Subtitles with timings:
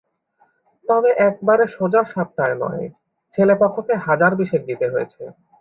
[0.85, 2.85] তবে একেবারে সোজা সাপটায় নয়;
[3.33, 5.21] ছেলে পক্ষকে হাজার বিশেক দিতে হয়েছে।